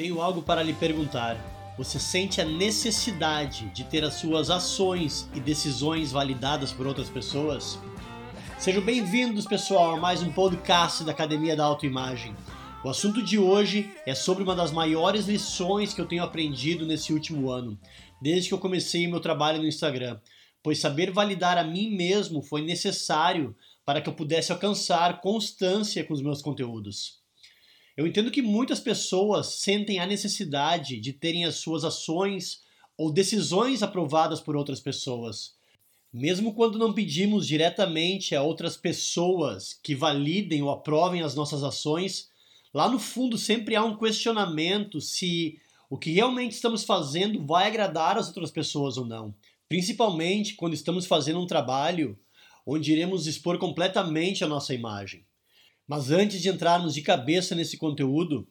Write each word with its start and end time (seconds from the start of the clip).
Tenho 0.00 0.22
algo 0.22 0.40
para 0.40 0.62
lhe 0.62 0.72
perguntar. 0.72 1.36
Você 1.76 1.98
sente 2.00 2.40
a 2.40 2.44
necessidade 2.46 3.66
de 3.66 3.84
ter 3.84 4.02
as 4.02 4.14
suas 4.14 4.48
ações 4.48 5.28
e 5.34 5.40
decisões 5.40 6.10
validadas 6.10 6.72
por 6.72 6.86
outras 6.86 7.10
pessoas? 7.10 7.78
Sejam 8.58 8.80
bem-vindos, 8.80 9.44
pessoal, 9.44 9.96
a 9.96 10.00
mais 10.00 10.22
um 10.22 10.32
podcast 10.32 11.04
da 11.04 11.12
Academia 11.12 11.54
da 11.54 11.66
Autoimagem. 11.66 12.34
O 12.82 12.88
assunto 12.88 13.22
de 13.22 13.38
hoje 13.38 13.92
é 14.06 14.14
sobre 14.14 14.42
uma 14.42 14.56
das 14.56 14.72
maiores 14.72 15.26
lições 15.26 15.92
que 15.92 16.00
eu 16.00 16.08
tenho 16.08 16.24
aprendido 16.24 16.86
nesse 16.86 17.12
último 17.12 17.50
ano, 17.50 17.78
desde 18.22 18.48
que 18.48 18.54
eu 18.54 18.58
comecei 18.58 19.06
meu 19.06 19.20
trabalho 19.20 19.58
no 19.58 19.68
Instagram, 19.68 20.18
pois 20.62 20.78
saber 20.78 21.10
validar 21.10 21.58
a 21.58 21.62
mim 21.62 21.94
mesmo 21.94 22.40
foi 22.40 22.62
necessário 22.62 23.54
para 23.84 24.00
que 24.00 24.08
eu 24.08 24.14
pudesse 24.14 24.50
alcançar 24.50 25.20
constância 25.20 26.02
com 26.02 26.14
os 26.14 26.22
meus 26.22 26.40
conteúdos. 26.40 27.19
Eu 28.00 28.06
entendo 28.06 28.30
que 28.30 28.40
muitas 28.40 28.80
pessoas 28.80 29.46
sentem 29.56 30.00
a 30.00 30.06
necessidade 30.06 30.98
de 30.98 31.12
terem 31.12 31.44
as 31.44 31.56
suas 31.56 31.84
ações 31.84 32.62
ou 32.96 33.12
decisões 33.12 33.82
aprovadas 33.82 34.40
por 34.40 34.56
outras 34.56 34.80
pessoas. 34.80 35.54
Mesmo 36.10 36.54
quando 36.54 36.78
não 36.78 36.94
pedimos 36.94 37.46
diretamente 37.46 38.34
a 38.34 38.42
outras 38.42 38.74
pessoas 38.74 39.78
que 39.82 39.94
validem 39.94 40.62
ou 40.62 40.70
aprovem 40.70 41.20
as 41.20 41.34
nossas 41.34 41.62
ações, 41.62 42.30
lá 42.72 42.88
no 42.88 42.98
fundo 42.98 43.36
sempre 43.36 43.76
há 43.76 43.84
um 43.84 43.98
questionamento 43.98 44.98
se 44.98 45.58
o 45.90 45.98
que 45.98 46.10
realmente 46.10 46.52
estamos 46.52 46.84
fazendo 46.84 47.44
vai 47.44 47.66
agradar 47.66 48.16
as 48.16 48.28
outras 48.28 48.50
pessoas 48.50 48.96
ou 48.96 49.04
não. 49.04 49.34
Principalmente 49.68 50.54
quando 50.54 50.72
estamos 50.72 51.04
fazendo 51.04 51.38
um 51.38 51.46
trabalho 51.46 52.18
onde 52.64 52.92
iremos 52.92 53.26
expor 53.26 53.58
completamente 53.58 54.42
a 54.42 54.48
nossa 54.48 54.72
imagem. 54.72 55.22
Mas 55.90 56.12
antes 56.12 56.40
de 56.40 56.48
entrarmos 56.48 56.94
de 56.94 57.02
cabeça 57.02 57.52
nesse 57.52 57.76
conteúdo, 57.76 58.46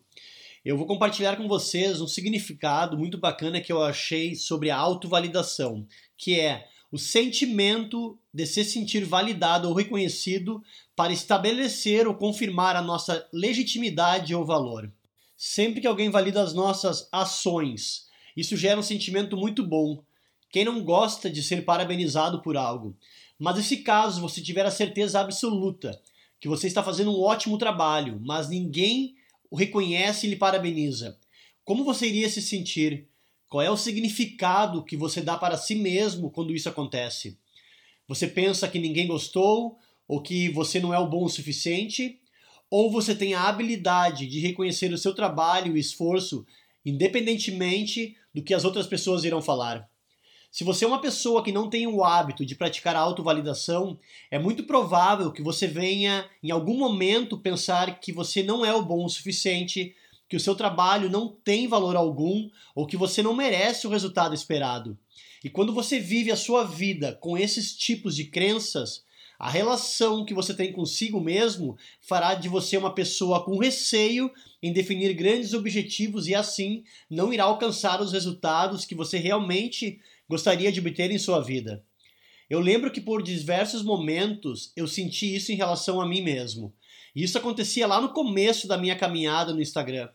eu 0.66 0.78
vou 0.78 0.86
compartilhar 0.86 1.38
com 1.38 1.48
vocês 1.48 2.02
um 2.02 2.06
significado 2.06 2.98
muito 2.98 3.18
bacana 3.18 3.62
que 3.62 3.72
eu 3.72 3.82
achei 3.82 4.36
sobre 4.36 4.70
a 4.70 4.76
autovalidação, 4.76 5.88
que 6.18 6.38
é 6.38 6.68
o 6.92 6.98
sentimento 6.98 8.20
de 8.34 8.46
se 8.46 8.66
sentir 8.66 9.06
validado 9.06 9.70
ou 9.70 9.73
reconhecido 9.73 10.62
para 10.98 11.14
estabelecer 11.14 12.09
ou 12.09 12.14
confirmar 12.14 12.76
a 12.76 12.81
nossa 12.81 13.26
legitimidade 13.31 14.36
ou 14.36 14.46
valor. 14.46 14.92
Sempre 15.38 15.80
que 15.80 15.88
alguém 15.88 16.09
valida 16.09 16.44
as 16.44 16.53
nossas 16.53 17.08
ações, 17.09 18.08
isso 18.36 18.58
gera 18.58 18.81
um 18.81 18.84
sentimento 18.84 19.38
muito 19.38 19.66
bom. 19.66 20.03
Quem 20.52 20.66
não 20.66 20.84
gosta 20.84 21.30
de 21.30 21.42
ser 21.42 21.64
parabenizado 21.64 22.42
por 22.42 22.58
algo? 22.58 22.98
Mas 23.40 23.56
nesse 23.56 23.78
caso 23.78 24.20
você 24.20 24.42
tiver 24.42 24.66
a 24.66 24.72
certeza 24.72 25.22
absoluta 25.22 25.98
que 26.40 26.48
você 26.48 26.68
está 26.68 26.84
fazendo 26.84 27.12
um 27.12 27.22
ótimo 27.22 27.58
trabalho, 27.58 28.20
mas 28.23 28.50
ninguém 28.50 29.16
o 29.50 29.56
reconhece 29.56 30.26
e 30.26 30.30
lhe 30.30 30.36
parabeniza. 30.36 31.20
Como 31.66 31.84
você 31.84 32.08
iria 32.08 32.30
se 32.30 32.42
sentir? 32.42 33.08
Qual 33.48 33.62
é 33.62 33.70
o 33.70 33.78
significado 33.78 34.84
que 34.84 34.96
você 34.96 35.22
dá 35.22 35.38
para 35.38 35.58
si 35.58 35.76
mesmo 35.76 36.30
quando 36.30 36.54
isso 36.54 36.70
acontece? 36.70 37.38
Você 38.08 38.28
pensa 38.28 38.68
que 38.68 38.80
ninguém 38.80 39.08
gostou 39.08 39.78
ou 40.08 40.22
que 40.22 40.50
você 40.50 40.80
não 40.80 40.94
é 40.94 41.00
o 41.00 41.09
bom 41.09 41.26
o 41.26 41.30
suficiente? 41.30 42.20
Ou 42.70 42.92
você 42.92 43.16
tem 43.16 43.34
a 43.34 43.48
habilidade 43.48 44.28
de 44.28 44.40
reconhecer 44.40 44.94
o 44.94 44.98
seu 44.98 45.14
trabalho 45.14 45.76
e 45.76 45.80
esforço 45.80 46.46
independentemente 46.86 48.16
do 48.34 48.44
que 48.44 48.53
as 48.53 48.64
outras 48.64 48.88
pessoas 48.88 49.24
irão 49.24 49.42
falar? 49.42 49.90
Se 50.52 50.64
você 50.64 50.83
é 50.83 50.88
uma 50.88 51.02
pessoa 51.02 51.44
que 51.44 51.52
não 51.52 51.69
tem 51.69 51.86
o 51.86 52.03
hábito 52.03 52.44
de 52.44 52.55
praticar 52.55 52.95
a 52.95 53.00
autovalidação, 53.00 54.00
é 54.31 54.39
muito 54.39 54.64
provável 54.64 55.31
que 55.31 55.44
você 55.44 55.67
venha 55.67 56.28
em 56.41 56.50
algum 56.50 56.75
momento 56.75 57.38
pensar 57.38 58.00
que 58.00 58.11
você 58.11 58.41
não 58.41 58.66
é 58.66 58.73
o 58.73 58.81
bom 58.81 59.06
o 59.06 59.09
suficiente, 59.09 59.95
que 60.28 60.36
o 60.36 60.39
seu 60.39 60.56
trabalho 60.56 61.09
não 61.09 61.28
tem 61.28 61.67
valor 61.67 61.95
algum 61.95 62.50
ou 62.73 62.88
que 62.88 62.97
você 62.97 63.22
não 63.22 63.36
merece 63.36 63.86
o 63.86 63.91
resultado 63.91 64.33
esperado. 64.33 64.97
E 65.44 65.50
quando 65.50 65.72
você 65.72 66.00
vive 66.00 66.31
a 66.31 66.36
sua 66.36 66.63
vida 66.63 67.13
com 67.22 67.38
esses 67.38 67.75
tipos 67.78 68.16
de 68.16 68.25
crenças, 68.25 69.03
a 69.38 69.50
relação 69.50 70.25
que 70.25 70.34
você 70.34 70.53
tem 70.53 70.74
consigo 70.74 71.22
mesmo 71.22 71.78
fará 72.01 72.34
de 72.34 72.50
você 72.50 72.75
uma 72.75 72.94
pessoa 72.94 73.45
com 73.45 73.57
receio 73.57 74.29
em 74.62 74.74
definir 74.74 75.13
grandes 75.13 75.53
objetivos 75.53 76.28
e 76.28 76.35
assim 76.35 76.84
não 77.09 77.31
irá 77.31 77.45
alcançar 77.45 78.01
os 78.01 78.12
resultados 78.12 78.84
que 78.84 78.94
você 78.94 79.18
realmente 79.18 80.01
gostaria 80.29 80.72
de 80.72 80.79
obter 80.79 81.09
em 81.09 81.17
sua 81.17 81.41
vida. 81.41 81.84
Eu 82.47 82.59
lembro 82.59 82.91
que 82.91 83.01
por 83.01 83.23
diversos 83.23 83.84
momentos 83.84 84.72
eu 84.75 84.88
senti 84.88 85.35
isso 85.35 85.51
em 85.51 85.56
relação 85.56 86.00
a 86.00 86.07
mim 86.07 86.22
mesmo. 86.22 86.73
E 87.16 87.23
isso 87.23 87.38
acontecia 87.38 87.88
lá 87.88 88.00
no 88.00 88.13
começo 88.13 88.68
da 88.68 88.78
minha 88.78 88.95
caminhada 88.95 89.53
no 89.53 89.62
Instagram. 89.62 90.07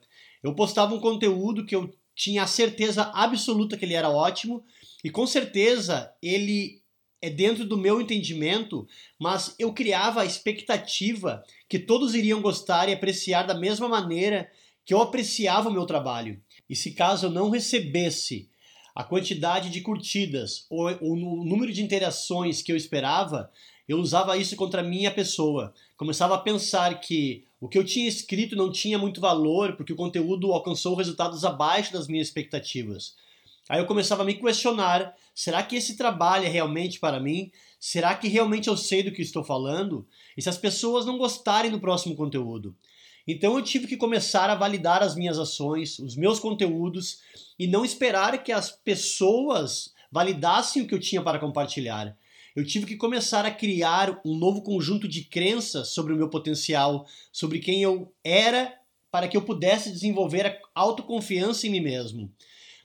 Eu 0.42 0.54
postava 0.54 0.94
um 0.94 1.00
conteúdo 1.00 1.66
que 1.66 1.74
eu 1.74 1.92
tinha 2.14 2.44
a 2.44 2.46
certeza 2.46 3.10
absoluta 3.12 3.76
que 3.76 3.84
ele 3.84 3.94
era 3.94 4.08
ótimo 4.08 4.64
e 5.02 5.10
com 5.10 5.26
certeza 5.26 6.12
ele 6.22 6.82
é 7.20 7.30
dentro 7.30 7.64
do 7.64 7.78
meu 7.78 8.00
entendimento, 8.00 8.86
mas 9.18 9.54
eu 9.58 9.72
criava 9.72 10.20
a 10.20 10.26
expectativa 10.26 11.42
que 11.68 11.78
todos 11.78 12.14
iriam 12.14 12.42
gostar 12.42 12.88
e 12.88 12.92
apreciar 12.92 13.44
da 13.44 13.54
mesma 13.54 13.88
maneira 13.88 14.50
que 14.84 14.92
eu 14.92 15.00
apreciava 15.00 15.70
o 15.70 15.72
meu 15.72 15.86
trabalho. 15.86 16.40
E 16.68 16.76
se 16.76 16.92
caso 16.92 17.26
eu 17.26 17.30
não 17.30 17.48
recebesse 17.48 18.48
a 18.94 19.02
quantidade 19.02 19.70
de 19.70 19.80
curtidas 19.80 20.66
ou, 20.70 20.88
ou 21.00 21.12
o 21.12 21.44
número 21.44 21.72
de 21.72 21.82
interações 21.82 22.62
que 22.62 22.70
eu 22.70 22.76
esperava, 22.76 23.50
eu 23.88 23.98
usava 23.98 24.36
isso 24.36 24.54
contra 24.56 24.80
a 24.80 24.84
minha 24.84 25.10
pessoa. 25.10 25.74
Começava 25.96 26.34
a 26.34 26.38
pensar 26.38 27.00
que 27.00 27.44
o 27.60 27.68
que 27.68 27.76
eu 27.76 27.84
tinha 27.84 28.08
escrito 28.08 28.54
não 28.54 28.70
tinha 28.70 28.98
muito 28.98 29.20
valor 29.20 29.76
porque 29.76 29.92
o 29.92 29.96
conteúdo 29.96 30.52
alcançou 30.52 30.94
resultados 30.94 31.44
abaixo 31.44 31.92
das 31.92 32.06
minhas 32.06 32.28
expectativas. 32.28 33.14
Aí 33.68 33.80
eu 33.80 33.86
começava 33.86 34.22
a 34.22 34.24
me 34.24 34.34
questionar: 34.34 35.14
será 35.34 35.62
que 35.62 35.76
esse 35.76 35.96
trabalho 35.96 36.44
é 36.44 36.48
realmente 36.48 37.00
para 37.00 37.18
mim? 37.18 37.50
Será 37.80 38.14
que 38.14 38.28
realmente 38.28 38.68
eu 38.68 38.76
sei 38.76 39.02
do 39.02 39.12
que 39.12 39.22
estou 39.22 39.42
falando? 39.42 40.06
E 40.36 40.42
se 40.42 40.48
as 40.48 40.58
pessoas 40.58 41.04
não 41.04 41.18
gostarem 41.18 41.70
do 41.70 41.80
próximo 41.80 42.14
conteúdo? 42.14 42.74
Então 43.26 43.56
eu 43.56 43.62
tive 43.62 43.86
que 43.86 43.96
começar 43.96 44.50
a 44.50 44.54
validar 44.54 45.02
as 45.02 45.14
minhas 45.14 45.38
ações, 45.38 45.98
os 45.98 46.14
meus 46.16 46.38
conteúdos 46.38 47.20
e 47.58 47.66
não 47.66 47.84
esperar 47.84 48.42
que 48.42 48.52
as 48.52 48.70
pessoas 48.70 49.94
validassem 50.12 50.82
o 50.82 50.86
que 50.86 50.94
eu 50.94 51.00
tinha 51.00 51.22
para 51.22 51.38
compartilhar. 51.38 52.16
Eu 52.54 52.64
tive 52.64 52.86
que 52.86 52.96
começar 52.96 53.44
a 53.44 53.50
criar 53.50 54.20
um 54.24 54.36
novo 54.36 54.62
conjunto 54.62 55.08
de 55.08 55.24
crenças 55.24 55.88
sobre 55.88 56.12
o 56.12 56.16
meu 56.16 56.28
potencial, 56.28 57.06
sobre 57.32 57.58
quem 57.58 57.82
eu 57.82 58.12
era, 58.22 58.72
para 59.10 59.26
que 59.26 59.36
eu 59.36 59.42
pudesse 59.42 59.90
desenvolver 59.90 60.46
a 60.46 60.58
autoconfiança 60.72 61.66
em 61.66 61.70
mim 61.70 61.80
mesmo, 61.80 62.30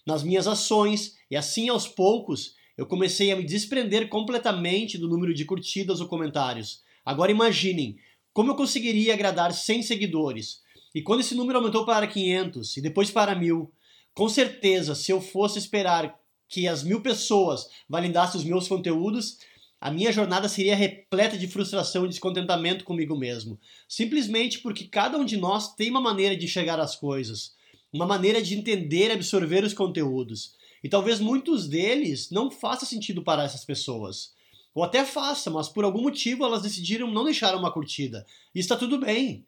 nas 0.05 0.23
minhas 0.23 0.47
ações, 0.47 1.17
e 1.29 1.35
assim 1.35 1.69
aos 1.69 1.87
poucos 1.87 2.55
eu 2.77 2.85
comecei 2.85 3.31
a 3.31 3.35
me 3.35 3.43
desprender 3.43 4.09
completamente 4.09 4.97
do 4.97 5.07
número 5.07 5.33
de 5.33 5.45
curtidas 5.45 5.99
ou 6.01 6.07
comentários. 6.07 6.81
Agora 7.05 7.31
imaginem, 7.31 7.97
como 8.39 8.51
eu 8.51 8.55
conseguiria 8.55 9.13
agradar 9.13 9.51
100 9.51 9.83
seguidores? 9.83 10.61
E 10.95 11.01
quando 11.01 11.19
esse 11.19 11.35
número 11.35 11.59
aumentou 11.59 11.85
para 11.85 12.07
500 12.07 12.77
e 12.77 12.81
depois 12.81 13.11
para 13.11 13.35
1000, 13.35 13.69
com 14.13 14.29
certeza, 14.29 14.95
se 14.95 15.11
eu 15.11 15.19
fosse 15.19 15.59
esperar 15.59 16.17
que 16.47 16.65
as 16.65 16.81
mil 16.81 17.01
pessoas 17.01 17.67
validassem 17.89 18.39
os 18.39 18.47
meus 18.47 18.65
conteúdos, 18.65 19.39
a 19.81 19.91
minha 19.91 20.09
jornada 20.13 20.47
seria 20.47 20.73
repleta 20.73 21.37
de 21.37 21.49
frustração 21.49 22.05
e 22.05 22.07
descontentamento 22.07 22.85
comigo 22.85 23.13
mesmo. 23.13 23.59
Simplesmente 23.89 24.59
porque 24.59 24.85
cada 24.85 25.17
um 25.17 25.25
de 25.25 25.35
nós 25.35 25.75
tem 25.75 25.89
uma 25.89 25.99
maneira 25.99 26.37
de 26.37 26.47
chegar 26.47 26.79
às 26.79 26.95
coisas, 26.95 27.55
uma 27.91 28.05
maneira 28.05 28.41
de 28.41 28.57
entender 28.57 29.09
e 29.09 29.11
absorver 29.11 29.65
os 29.65 29.73
conteúdos. 29.73 30.53
E 30.81 30.87
talvez 30.87 31.19
muitos 31.19 31.67
deles 31.67 32.31
não 32.31 32.49
façam 32.49 32.87
sentido 32.87 33.21
para 33.21 33.43
essas 33.43 33.65
pessoas. 33.65 34.31
Ou 34.73 34.83
até 34.83 35.03
faça, 35.03 35.49
mas 35.49 35.67
por 35.67 35.83
algum 35.83 36.01
motivo 36.01 36.45
elas 36.45 36.61
decidiram 36.61 37.11
não 37.11 37.23
deixar 37.23 37.55
uma 37.55 37.71
curtida. 37.71 38.25
E 38.53 38.59
está 38.59 38.75
tudo 38.75 38.99
bem. 38.99 39.45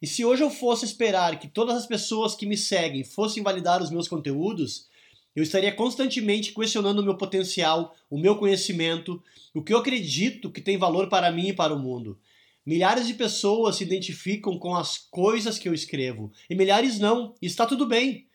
E 0.00 0.06
se 0.06 0.24
hoje 0.24 0.42
eu 0.42 0.50
fosse 0.50 0.84
esperar 0.84 1.38
que 1.38 1.48
todas 1.48 1.76
as 1.76 1.86
pessoas 1.86 2.34
que 2.34 2.46
me 2.46 2.56
seguem 2.56 3.04
fossem 3.04 3.42
validar 3.42 3.82
os 3.82 3.90
meus 3.90 4.08
conteúdos, 4.08 4.88
eu 5.36 5.42
estaria 5.42 5.72
constantemente 5.72 6.52
questionando 6.52 7.00
o 7.00 7.04
meu 7.04 7.16
potencial, 7.16 7.94
o 8.10 8.18
meu 8.18 8.36
conhecimento, 8.36 9.22
o 9.54 9.62
que 9.62 9.72
eu 9.72 9.78
acredito 9.78 10.50
que 10.50 10.60
tem 10.60 10.78
valor 10.78 11.08
para 11.08 11.30
mim 11.30 11.48
e 11.48 11.52
para 11.52 11.74
o 11.74 11.78
mundo. 11.78 12.18
Milhares 12.64 13.06
de 13.06 13.14
pessoas 13.14 13.76
se 13.76 13.84
identificam 13.84 14.58
com 14.58 14.74
as 14.74 14.98
coisas 14.98 15.58
que 15.58 15.68
eu 15.68 15.74
escrevo, 15.74 16.32
e 16.48 16.54
milhares 16.54 16.98
não, 16.98 17.34
e 17.40 17.46
está 17.46 17.66
tudo 17.66 17.86
bem. 17.86 18.26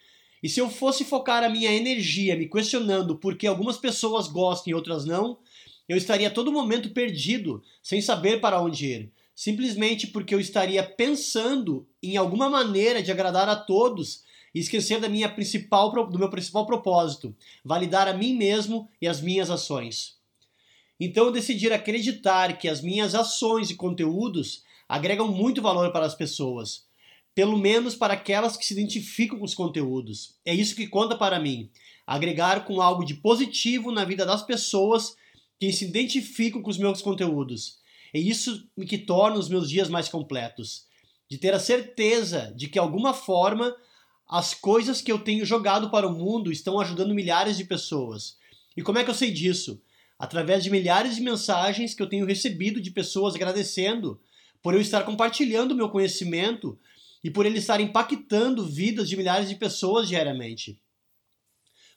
E 0.41 0.49
se 0.49 0.59
eu 0.59 0.69
fosse 0.69 1.03
focar 1.03 1.43
a 1.43 1.49
minha 1.49 1.71
energia 1.71 2.35
me 2.35 2.47
questionando 2.47 3.17
por 3.17 3.35
que 3.35 3.47
algumas 3.47 3.77
pessoas 3.77 4.27
gostam 4.27 4.71
e 4.71 4.73
outras 4.75 5.05
não, 5.05 5.39
eu 5.87 5.97
estaria 5.97 6.27
a 6.27 6.31
todo 6.31 6.51
momento 6.51 6.89
perdido, 6.89 7.61
sem 7.81 8.01
saber 8.01 8.41
para 8.41 8.61
onde 8.61 8.85
ir, 8.85 9.11
simplesmente 9.35 10.07
porque 10.07 10.33
eu 10.33 10.39
estaria 10.39 10.81
pensando 10.83 11.87
em 12.01 12.17
alguma 12.17 12.49
maneira 12.49 13.03
de 13.03 13.11
agradar 13.11 13.47
a 13.49 13.55
todos 13.55 14.23
e 14.53 14.59
esquecer 14.59 14.99
da 14.99 15.09
minha 15.09 15.27
principal, 15.27 15.91
do 16.09 16.17
meu 16.17 16.29
principal 16.29 16.65
propósito, 16.65 17.35
validar 17.63 18.07
a 18.07 18.13
mim 18.13 18.33
mesmo 18.33 18.89
e 19.01 19.07
as 19.07 19.19
minhas 19.21 19.51
ações. 19.51 20.15
Então 20.97 21.25
eu 21.25 21.31
decidi 21.31 21.71
acreditar 21.71 22.57
que 22.57 22.69
as 22.69 22.81
minhas 22.81 23.13
ações 23.13 23.69
e 23.69 23.75
conteúdos 23.75 24.63
agregam 24.87 25.27
muito 25.27 25.61
valor 25.61 25.91
para 25.91 26.05
as 26.05 26.15
pessoas. 26.15 26.85
pelo 27.35 27.57
menos 27.57 27.95
para 27.95 28.13
aquelas 28.13 28.55
que 28.55 28.65
se 28.65 28.73
identificam 28.73 29.37
com 29.37 29.43
os 29.43 29.53
conteúdos. 29.53 30.35
É 30.45 30.55
isso 30.55 30.73
que 30.73 30.87
conta 30.87 31.17
para 31.17 31.37
mim. 31.37 31.69
Agregar 32.07 32.63
com 32.63 32.81
algo 32.81 33.03
de 33.03 33.15
positivo 33.15 33.91
na 33.91 34.05
vida 34.05 34.25
das 34.25 34.41
pessoas 34.41 35.17
que 35.59 35.71
se 35.71 35.85
identificam 35.85 36.61
com 36.61 36.69
os 36.69 36.77
meus 36.77 37.01
conteúdos. 37.01 37.79
É 38.13 38.19
isso 38.19 38.67
que 38.87 38.97
torna 38.97 39.37
os 39.37 39.49
meus 39.49 39.69
dias 39.69 39.89
mais 39.89 40.07
completos. 40.07 40.85
De 41.29 41.37
ter 41.37 41.53
a 41.53 41.59
certeza 41.59 42.53
de 42.55 42.67
que, 42.67 42.73
de 42.73 42.79
alguma 42.79 43.13
forma, 43.13 43.75
as 44.27 44.53
coisas 44.53 45.01
que 45.01 45.11
eu 45.11 45.19
tenho 45.19 45.45
jogado 45.45 45.89
para 45.89 46.07
o 46.07 46.13
mundo 46.13 46.51
estão 46.51 46.79
ajudando 46.79 47.13
milhares 47.13 47.57
de 47.57 47.63
pessoas. 47.63 48.37
E 48.75 48.81
como 48.81 48.97
é 48.97 49.03
que 49.03 49.09
eu 49.09 49.15
sei 49.15 49.31
disso? 49.31 49.81
Através 50.17 50.63
de 50.63 50.69
milhares 50.69 51.15
de 51.15 51.21
mensagens 51.21 51.93
que 51.93 52.01
eu 52.01 52.09
tenho 52.09 52.25
recebido 52.25 52.81
de 52.81 52.91
pessoas 52.91 53.35
agradecendo 53.35 54.19
por 54.61 54.73
eu 54.73 54.81
estar 54.81 55.03
compartilhando 55.03 55.75
meu 55.75 55.89
conhecimento 55.89 56.77
e 57.23 57.29
por 57.29 57.45
ele 57.45 57.59
estar 57.59 57.79
impactando 57.79 58.65
vidas 58.65 59.07
de 59.07 59.15
milhares 59.15 59.47
de 59.47 59.55
pessoas 59.55 60.07
diariamente. 60.07 60.79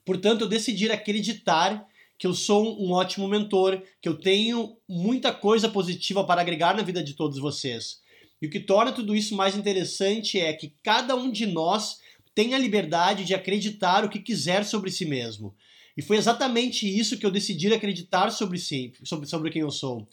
Portanto, 0.05 0.43
eu 0.43 0.49
decidi 0.49 0.91
acreditar 0.91 1.88
que 2.19 2.27
eu 2.27 2.35
sou 2.35 2.83
um 2.85 2.93
ótimo 2.93 3.29
mentor, 3.29 3.81
que 4.03 4.09
eu 4.09 4.19
tenho 4.19 4.77
muita 4.89 5.33
coisa 5.33 5.69
positiva 5.69 6.25
para 6.25 6.41
agregar 6.41 6.77
na 6.77 6.83
vida 6.83 7.03
de 7.03 7.15
todos 7.15 7.39
vocês. 7.39 8.01
E 8.43 8.47
o 8.47 8.51
que 8.51 8.61
torna 8.61 8.93
tudo 8.93 9.15
isso 9.15 9.37
mais 9.37 9.57
interessante 9.57 10.39
é 10.39 10.53
que 10.53 10.75
cada 10.83 11.15
um 11.15 11.31
de 11.31 11.47
nós 11.47 11.99
tem 12.35 12.55
a 12.55 12.59
liberdade 12.59 13.25
de 13.25 13.35
acreditar 13.35 14.05
o 14.05 14.09
que 14.09 14.19
quiser 14.19 14.65
sobre 14.65 14.91
si 14.91 15.05
mesmo. 15.05 15.55
E 15.97 16.03
foi 16.03 16.17
exatamente 16.17 16.87
isso 16.87 17.19
que 17.19 17.27
eu 17.27 17.31
decidi 17.31 17.73
acreditar 17.73 18.31
sobre 18.31 18.59
si, 18.59 18.93
sobre, 19.03 19.29
sobre 19.29 19.51
quem 19.51 19.63
eu 19.63 19.71
sou. 19.71 20.07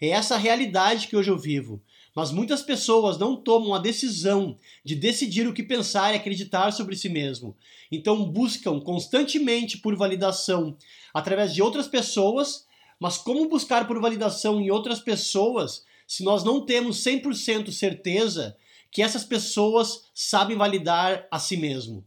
É 0.00 0.08
essa 0.08 0.36
realidade 0.36 1.06
que 1.06 1.16
hoje 1.16 1.30
eu 1.30 1.38
vivo. 1.38 1.82
Mas 2.14 2.30
muitas 2.30 2.62
pessoas 2.62 3.18
não 3.18 3.36
tomam 3.36 3.74
a 3.74 3.78
decisão 3.78 4.56
de 4.84 4.94
decidir 4.94 5.46
o 5.46 5.52
que 5.52 5.62
pensar 5.62 6.12
e 6.12 6.16
acreditar 6.16 6.72
sobre 6.72 6.96
si 6.96 7.08
mesmo. 7.08 7.56
Então 7.90 8.24
buscam 8.24 8.80
constantemente 8.80 9.78
por 9.78 9.94
validação 9.96 10.76
através 11.14 11.54
de 11.54 11.62
outras 11.62 11.86
pessoas, 11.86 12.66
mas 12.98 13.16
como 13.16 13.48
buscar 13.48 13.86
por 13.86 14.00
validação 14.00 14.60
em 14.60 14.70
outras 14.70 15.00
pessoas 15.00 15.84
se 16.06 16.24
nós 16.24 16.42
não 16.42 16.64
temos 16.64 17.04
100% 17.04 17.70
certeza 17.70 18.56
que 18.90 19.02
essas 19.02 19.24
pessoas 19.24 20.04
sabem 20.14 20.56
validar 20.56 21.26
a 21.30 21.38
si 21.38 21.56
mesmo? 21.56 22.04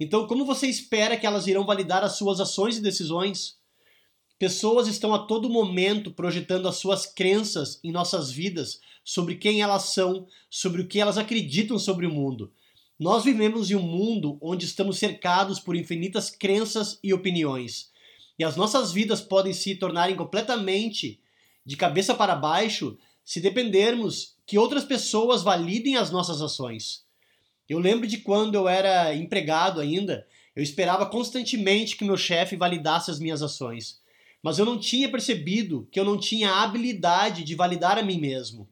Então, 0.00 0.26
como 0.26 0.44
você 0.44 0.68
espera 0.68 1.16
que 1.16 1.26
elas 1.26 1.46
irão 1.46 1.66
validar 1.66 2.04
as 2.04 2.16
suas 2.16 2.40
ações 2.40 2.76
e 2.76 2.82
decisões? 2.82 3.57
Pessoas 4.38 4.86
estão 4.86 5.12
a 5.12 5.18
todo 5.18 5.50
momento 5.50 6.12
projetando 6.12 6.68
as 6.68 6.76
suas 6.76 7.06
crenças 7.06 7.80
em 7.82 7.90
nossas 7.90 8.30
vidas 8.30 8.80
sobre 9.02 9.34
quem 9.34 9.62
elas 9.62 9.94
são, 9.94 10.28
sobre 10.48 10.80
o 10.80 10.86
que 10.86 11.00
elas 11.00 11.18
acreditam 11.18 11.76
sobre 11.76 12.06
o 12.06 12.12
mundo. 12.12 12.52
Nós 12.96 13.24
vivemos 13.24 13.68
em 13.68 13.74
um 13.74 13.82
mundo 13.82 14.38
onde 14.40 14.64
estamos 14.64 14.98
cercados 14.98 15.58
por 15.58 15.74
infinitas 15.74 16.30
crenças 16.30 17.00
e 17.02 17.12
opiniões. 17.12 17.90
E 18.38 18.44
as 18.44 18.54
nossas 18.54 18.92
vidas 18.92 19.20
podem 19.20 19.52
se 19.52 19.74
tornarem 19.74 20.14
completamente 20.14 21.20
de 21.66 21.76
cabeça 21.76 22.14
para 22.14 22.36
baixo 22.36 22.96
se 23.24 23.40
dependermos 23.40 24.36
que 24.46 24.56
outras 24.56 24.84
pessoas 24.84 25.42
validem 25.42 25.96
as 25.96 26.12
nossas 26.12 26.40
ações. 26.40 27.04
Eu 27.68 27.80
lembro 27.80 28.06
de 28.06 28.18
quando 28.18 28.54
eu 28.54 28.68
era 28.68 29.14
empregado 29.14 29.80
ainda, 29.80 30.26
eu 30.54 30.62
esperava 30.62 31.06
constantemente 31.06 31.96
que 31.96 32.04
meu 32.04 32.16
chefe 32.16 32.56
validasse 32.56 33.10
as 33.10 33.18
minhas 33.18 33.42
ações. 33.42 34.00
Mas 34.42 34.58
eu 34.58 34.64
não 34.64 34.78
tinha 34.78 35.10
percebido 35.10 35.88
que 35.90 35.98
eu 35.98 36.04
não 36.04 36.18
tinha 36.18 36.52
habilidade 36.62 37.42
de 37.42 37.54
validar 37.54 37.98
a 37.98 38.02
mim 38.02 38.18
mesmo. 38.18 38.68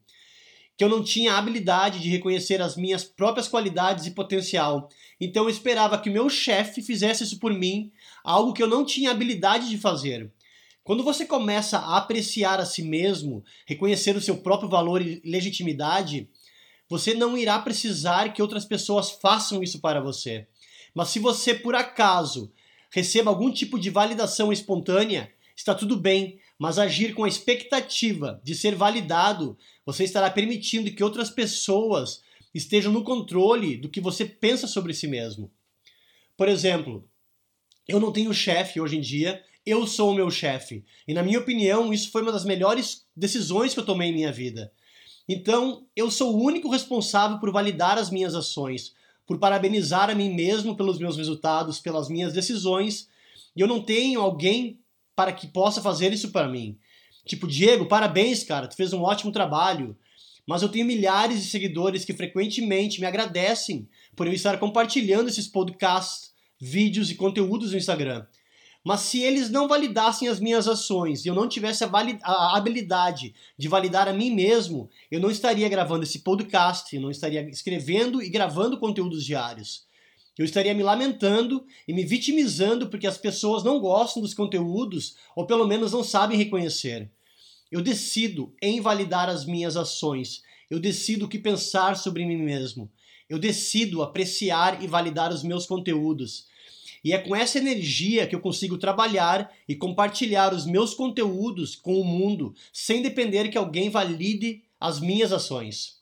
Que 0.77 0.85
eu 0.85 0.89
não 0.89 1.03
tinha 1.03 1.35
habilidade 1.35 2.01
de 2.01 2.09
reconhecer 2.09 2.61
as 2.61 2.77
minhas 2.77 3.03
próprias 3.03 3.49
qualidades 3.49 4.07
e 4.07 4.13
potencial. 4.13 4.89
Então 5.21 5.45
eu 5.45 5.51
esperava 5.51 5.99
que 5.99 6.11
meu 6.11 6.29
chefe 6.29 6.83
fizesse 6.83 7.25
isso 7.25 7.39
por 7.39 7.53
mim, 7.53 7.91
algo 8.23 8.53
que 8.53 8.63
eu 8.63 8.69
não 8.69 8.85
tinha 8.85 9.11
habilidade 9.11 9.69
de 9.69 9.79
fazer. 9.79 10.31
Quando 10.85 11.03
você 11.03 11.27
começa 11.27 11.79
a 11.79 11.97
apreciar 11.97 12.61
a 12.61 12.65
si 12.65 12.83
mesmo, 12.83 13.43
reconhecer 13.67 14.15
o 14.17 14.21
seu 14.21 14.37
próprio 14.37 14.69
valor 14.69 15.03
e 15.03 15.21
legitimidade, 15.25 16.29
você 16.89 17.13
não 17.13 17.37
irá 17.37 17.59
precisar 17.59 18.33
que 18.33 18.41
outras 18.41 18.65
pessoas 18.65 19.11
façam 19.11 19.63
isso 19.63 19.81
para 19.81 20.01
você. 20.01 20.47
Mas 20.95 21.09
se 21.09 21.19
você, 21.19 21.53
por 21.53 21.75
acaso, 21.75 22.53
receba 22.93 23.31
algum 23.31 23.51
tipo 23.51 23.79
de 23.79 23.91
validação 23.91 24.53
espontânea, 24.53 25.33
está 25.57 25.75
tudo 25.75 25.97
bem, 25.97 26.39
mas 26.59 26.79
agir 26.79 27.15
com 27.15 27.25
a 27.25 27.29
expectativa 27.29 28.41
de 28.45 28.55
ser 28.55 28.75
validado, 28.75 29.59
você 29.85 30.05
estará 30.05 30.31
permitindo 30.31 30.91
que 30.93 31.03
outras 31.03 31.31
pessoas 31.31 32.23
estejam 32.55 32.93
no 32.93 33.03
controle 33.03 33.77
do 33.77 33.89
que 33.89 34.01
você 34.01 34.25
pensa 34.25 34.67
sobre 34.67 34.95
si 34.95 35.07
mesmo. 35.07 35.51
Por 36.37 36.49
exemplo, 36.49 37.09
eu 37.89 37.99
não 37.99 38.13
tenho 38.13 38.33
chefe 38.33 38.81
hoje 38.81 38.97
em 38.97 39.01
dia, 39.01 39.43
eu 39.65 39.87
sou 39.87 40.11
o 40.11 40.15
meu 40.15 40.31
chefe. 40.31 40.85
E 41.09 41.15
na 41.15 41.23
minha 41.23 41.39
opinião, 41.39 41.93
isso 41.93 42.11
foi 42.11 42.23
uma 42.23 42.33
das 42.33 42.45
melhores 42.45 43.07
decisões 43.17 43.75
que 43.75 43.81
eu 43.81 43.85
tomei 43.85 44.11
em 44.11 44.15
minha 44.15 44.33
vida. 44.33 44.73
Então, 45.29 45.87
eu 45.97 46.11
sou 46.11 46.35
o 46.35 46.43
único 46.43 46.71
responsável 46.71 47.39
por 47.39 47.51
validar 47.51 47.99
as 47.99 48.11
minhas 48.11 48.35
ações, 48.35 48.95
por 49.27 49.39
parabenizar 49.39 50.09
a 50.09 50.15
mim 50.15 50.33
mesmo 50.33 50.77
pelos 50.77 50.99
meus 50.99 51.17
resultados, 51.17 51.81
pelas 51.81 52.09
minhas 52.09 52.33
decisões. 52.33 53.09
E 53.57 53.61
eu 53.61 53.67
não 53.67 53.83
tenho 53.83 54.21
alguém 54.21 54.79
para 55.17 55.33
que 55.33 55.49
possa 55.49 55.81
fazer 55.81 56.13
isso 56.13 56.31
para 56.31 56.47
mim. 56.47 56.79
Tipo, 57.25 57.49
Diego, 57.49 57.87
parabéns, 57.87 58.45
cara, 58.45 58.69
tu 58.69 58.77
fez 58.77 58.93
um 58.93 59.03
ótimo 59.03 59.33
trabalho. 59.33 59.97
Mas 60.47 60.63
eu 60.63 60.69
tenho 60.69 60.87
milhares 60.87 61.43
de 61.43 61.51
seguidores 61.51 62.05
que 62.05 62.13
frequentemente 62.13 63.01
me 63.01 63.07
agradecem 63.07 63.89
por 64.15 64.29
eu 64.29 64.33
estar 64.33 64.59
compartilhando 64.59 65.29
esses 65.29 65.49
podcasts, 65.49 66.33
vídeos 66.61 67.11
e 67.11 67.17
conteúdos 67.17 67.73
no 67.73 67.79
Instagram. 67.79 68.25
Mas 68.85 69.01
se 69.01 69.21
eles 69.21 69.51
não 69.51 69.67
validassem 69.67 70.29
as 70.29 70.39
minhas 70.39 70.69
ações 70.69 71.25
e 71.25 71.29
eu 71.29 71.35
não 71.35 71.49
tivesse 71.49 71.83
a, 71.83 71.91
a, 72.23 72.57
habilidade 72.57 73.35
de 73.59 73.67
validar 73.67 74.07
a 74.07 74.13
mim 74.13 74.33
mesmo, 74.33 74.89
eu 75.11 75.19
não 75.19 75.29
estaria 75.29 75.69
gravando 75.69 76.05
esse 76.05 76.21
podcast, 76.21 76.95
eu 76.95 77.03
não 77.03 77.11
estaria 77.11 77.43
escrevendo 77.51 78.23
e 78.23 78.29
gravando 78.29 78.79
conteúdos 78.79 79.25
diários. 79.25 79.86
Eu 80.39 80.45
estaria 80.45 80.75
me 80.75 80.83
lamentando 80.83 81.65
e 81.89 81.95
me 81.95 82.05
vitimizando 82.05 82.89
porque 82.89 83.07
as 83.07 83.17
pessoas 83.17 83.65
não 83.65 83.81
gostam 83.81 84.23
dos 84.23 84.35
conteúdos 84.35 85.17
ou 85.35 85.47
pelo 85.47 85.67
menos 85.67 85.93
não 85.93 86.05
sabem 86.05 86.37
reconhecer. 86.37 87.11
Eu 87.71 87.81
decido 87.81 88.55
em 88.61 88.81
validar 88.81 89.29
as 89.29 89.45
minhas 89.45 89.77
ações. 89.77 90.43
Eu 90.71 90.79
decido 90.79 91.25
o 91.25 91.29
que 91.29 91.39
pensar 91.39 91.97
sobre 91.97 92.25
mim 92.25 92.37
mesmo. 92.37 92.91
Eu 93.29 93.39
decido 93.39 94.03
apreciar 94.03 94.83
e 94.83 94.87
validar 94.87 95.33
os 95.33 95.43
meus 95.43 95.67
conteúdos. 95.67 96.47
E 97.03 97.13
é 97.13 97.19
com 97.19 97.35
essa 97.35 97.59
energia 97.59 98.27
que 98.27 98.35
eu 98.35 98.41
consigo 98.41 98.79
trabalhar 98.79 99.53
e 99.69 99.75
compartilhar 99.75 100.53
os 100.53 100.67
meus 100.67 100.93
conteúdos 100.93 101.77
com 101.77 102.01
o 102.01 102.05
mundo, 102.05 102.55
sem 102.73 103.01
depender 103.01 103.49
que 103.49 103.59
alguém 103.59 103.89
valide 103.89 104.63
as 104.81 105.01
minhas 105.01 105.33
ações. 105.33 106.01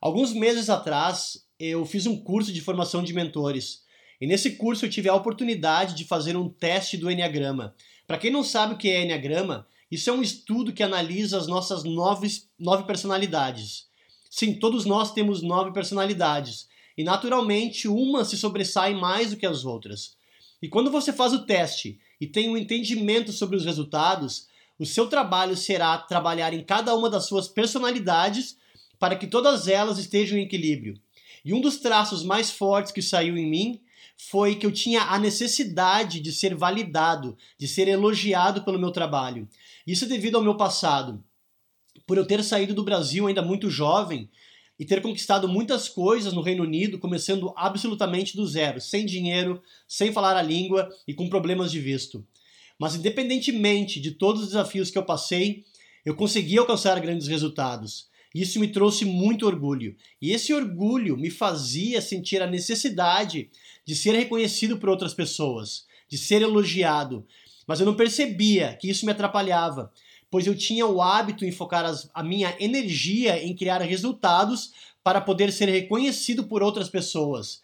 Alguns 0.00 0.32
meses 0.32 0.68
atrás, 0.68 1.45
eu 1.58 1.84
fiz 1.86 2.06
um 2.06 2.16
curso 2.16 2.52
de 2.52 2.60
formação 2.60 3.02
de 3.02 3.12
mentores. 3.12 3.84
E 4.20 4.26
nesse 4.26 4.52
curso 4.56 4.84
eu 4.84 4.90
tive 4.90 5.08
a 5.08 5.14
oportunidade 5.14 5.94
de 5.94 6.04
fazer 6.04 6.36
um 6.36 6.48
teste 6.48 6.96
do 6.96 7.10
Enneagrama. 7.10 7.74
Para 8.06 8.18
quem 8.18 8.30
não 8.30 8.42
sabe 8.42 8.74
o 8.74 8.78
que 8.78 8.88
é 8.88 9.02
Enneagrama, 9.02 9.66
isso 9.90 10.10
é 10.10 10.12
um 10.12 10.22
estudo 10.22 10.72
que 10.72 10.82
analisa 10.82 11.38
as 11.38 11.46
nossas 11.46 11.84
nove, 11.84 12.28
nove 12.58 12.84
personalidades. 12.84 13.86
Sim, 14.30 14.54
todos 14.54 14.84
nós 14.84 15.12
temos 15.12 15.42
nove 15.42 15.72
personalidades. 15.72 16.68
E 16.96 17.04
naturalmente 17.04 17.88
uma 17.88 18.24
se 18.24 18.36
sobressai 18.36 18.94
mais 18.94 19.30
do 19.30 19.36
que 19.36 19.46
as 19.46 19.64
outras. 19.64 20.16
E 20.62 20.68
quando 20.68 20.90
você 20.90 21.12
faz 21.12 21.32
o 21.32 21.44
teste 21.44 21.98
e 22.20 22.26
tem 22.26 22.48
um 22.48 22.56
entendimento 22.56 23.32
sobre 23.32 23.56
os 23.56 23.64
resultados, 23.64 24.46
o 24.78 24.86
seu 24.86 25.06
trabalho 25.06 25.56
será 25.56 25.98
trabalhar 25.98 26.52
em 26.52 26.64
cada 26.64 26.94
uma 26.94 27.08
das 27.08 27.26
suas 27.26 27.48
personalidades 27.48 28.56
para 28.98 29.16
que 29.16 29.26
todas 29.26 29.68
elas 29.68 29.98
estejam 29.98 30.38
em 30.38 30.42
equilíbrio. 30.42 30.98
E 31.46 31.54
um 31.54 31.60
dos 31.60 31.76
traços 31.76 32.24
mais 32.24 32.50
fortes 32.50 32.90
que 32.90 33.00
saiu 33.00 33.38
em 33.38 33.48
mim 33.48 33.80
foi 34.18 34.56
que 34.56 34.66
eu 34.66 34.72
tinha 34.72 35.02
a 35.02 35.16
necessidade 35.16 36.18
de 36.18 36.32
ser 36.32 36.56
validado, 36.56 37.38
de 37.56 37.68
ser 37.68 37.86
elogiado 37.86 38.64
pelo 38.64 38.80
meu 38.80 38.90
trabalho. 38.90 39.48
Isso 39.86 40.08
devido 40.08 40.36
ao 40.36 40.42
meu 40.42 40.56
passado. 40.56 41.22
Por 42.04 42.18
eu 42.18 42.26
ter 42.26 42.42
saído 42.42 42.74
do 42.74 42.82
Brasil 42.82 43.28
ainda 43.28 43.42
muito 43.42 43.70
jovem, 43.70 44.28
e 44.78 44.84
ter 44.84 45.00
conquistado 45.00 45.48
muitas 45.48 45.88
coisas 45.88 46.32
no 46.32 46.42
Reino 46.42 46.64
Unido, 46.64 46.98
começando 46.98 47.52
absolutamente 47.56 48.36
do 48.36 48.46
zero, 48.46 48.80
sem 48.80 49.06
dinheiro, 49.06 49.62
sem 49.88 50.12
falar 50.12 50.36
a 50.36 50.42
língua 50.42 50.90
e 51.06 51.14
com 51.14 51.30
problemas 51.30 51.70
de 51.70 51.80
visto. 51.80 52.26
Mas 52.78 52.94
independentemente 52.94 54.00
de 54.00 54.10
todos 54.10 54.42
os 54.42 54.48
desafios 54.48 54.90
que 54.90 54.98
eu 54.98 55.04
passei, 55.04 55.64
eu 56.04 56.14
consegui 56.14 56.58
alcançar 56.58 57.00
grandes 57.00 57.26
resultados. 57.26 58.08
Isso 58.40 58.60
me 58.60 58.68
trouxe 58.68 59.06
muito 59.06 59.46
orgulho. 59.46 59.96
E 60.20 60.30
esse 60.30 60.52
orgulho 60.52 61.16
me 61.16 61.30
fazia 61.30 62.02
sentir 62.02 62.42
a 62.42 62.46
necessidade 62.46 63.48
de 63.82 63.96
ser 63.96 64.12
reconhecido 64.14 64.76
por 64.78 64.90
outras 64.90 65.14
pessoas, 65.14 65.86
de 66.06 66.18
ser 66.18 66.42
elogiado. 66.42 67.26
Mas 67.66 67.80
eu 67.80 67.86
não 67.86 67.96
percebia 67.96 68.76
que 68.78 68.90
isso 68.90 69.06
me 69.06 69.12
atrapalhava, 69.12 69.90
pois 70.30 70.46
eu 70.46 70.54
tinha 70.54 70.86
o 70.86 71.00
hábito 71.00 71.46
em 71.46 71.50
focar 71.50 71.86
as, 71.86 72.10
a 72.12 72.22
minha 72.22 72.54
energia 72.60 73.42
em 73.42 73.56
criar 73.56 73.80
resultados 73.80 74.70
para 75.02 75.22
poder 75.22 75.50
ser 75.50 75.70
reconhecido 75.70 76.44
por 76.44 76.62
outras 76.62 76.90
pessoas. 76.90 77.62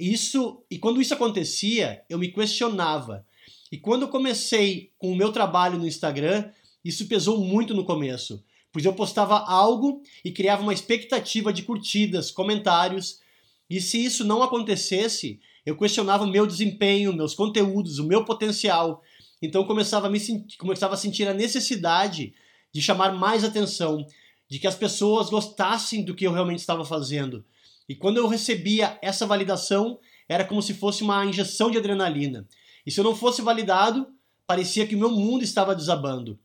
Isso 0.00 0.64
e 0.70 0.78
quando 0.78 0.98
isso 0.98 1.12
acontecia, 1.12 2.02
eu 2.08 2.18
me 2.18 2.28
questionava. 2.28 3.26
E 3.70 3.76
quando 3.76 4.02
eu 4.02 4.08
comecei 4.08 4.92
com 4.96 5.12
o 5.12 5.16
meu 5.16 5.30
trabalho 5.30 5.78
no 5.78 5.86
Instagram, 5.86 6.48
isso 6.82 7.06
pesou 7.06 7.38
muito 7.44 7.74
no 7.74 7.84
começo, 7.84 8.42
pois 8.76 8.84
eu 8.84 8.92
postava 8.92 9.38
algo 9.38 10.02
e 10.22 10.30
criava 10.30 10.60
uma 10.60 10.74
expectativa 10.74 11.50
de 11.50 11.62
curtidas, 11.62 12.30
comentários, 12.30 13.22
e 13.70 13.80
se 13.80 14.04
isso 14.04 14.22
não 14.22 14.42
acontecesse, 14.42 15.40
eu 15.64 15.78
questionava 15.78 16.24
o 16.24 16.26
meu 16.26 16.46
desempenho, 16.46 17.16
meus 17.16 17.32
conteúdos, 17.32 17.98
o 17.98 18.04
meu 18.04 18.22
potencial. 18.22 19.02
Então 19.40 19.64
começava 19.64 20.08
a, 20.08 20.10
me, 20.10 20.20
começava 20.58 20.92
a 20.92 20.96
sentir 20.98 21.26
a 21.26 21.32
necessidade 21.32 22.34
de 22.70 22.82
chamar 22.82 23.14
mais 23.14 23.44
atenção, 23.44 24.06
de 24.46 24.58
que 24.58 24.66
as 24.66 24.74
pessoas 24.74 25.30
gostassem 25.30 26.04
do 26.04 26.14
que 26.14 26.26
eu 26.26 26.32
realmente 26.34 26.58
estava 26.58 26.84
fazendo. 26.84 27.46
E 27.88 27.94
quando 27.94 28.18
eu 28.18 28.28
recebia 28.28 28.98
essa 29.00 29.24
validação, 29.24 29.98
era 30.28 30.44
como 30.44 30.60
se 30.60 30.74
fosse 30.74 31.02
uma 31.02 31.24
injeção 31.24 31.70
de 31.70 31.78
adrenalina. 31.78 32.46
E 32.84 32.90
se 32.90 33.00
eu 33.00 33.04
não 33.04 33.16
fosse 33.16 33.40
validado, 33.40 34.06
parecia 34.46 34.86
que 34.86 34.94
o 34.94 34.98
meu 34.98 35.10
mundo 35.10 35.42
estava 35.42 35.74
desabando. 35.74 36.38